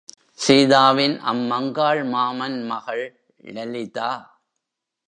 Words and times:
சீதாவின் 0.43 1.15
அம்மங்காள் 1.31 2.01
மாமன் 2.05 2.59
மகள் 2.65 3.05
லலிதா. 3.39 4.11